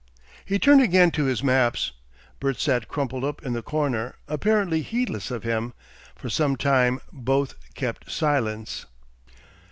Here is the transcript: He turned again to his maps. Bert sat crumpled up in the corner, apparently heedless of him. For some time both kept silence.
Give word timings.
He 0.43 0.57
turned 0.57 0.81
again 0.81 1.11
to 1.11 1.25
his 1.25 1.43
maps. 1.43 1.91
Bert 2.39 2.59
sat 2.59 2.87
crumpled 2.87 3.23
up 3.23 3.45
in 3.45 3.53
the 3.53 3.61
corner, 3.61 4.15
apparently 4.27 4.81
heedless 4.81 5.29
of 5.29 5.43
him. 5.43 5.75
For 6.15 6.27
some 6.27 6.55
time 6.55 6.99
both 7.13 7.53
kept 7.75 8.09
silence. 8.11 8.87